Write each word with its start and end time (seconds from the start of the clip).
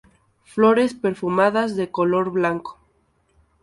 Flores 0.45 0.95
perfumadas, 0.95 1.75
de 1.75 1.91
color 1.91 2.31
blanco. 2.31 2.79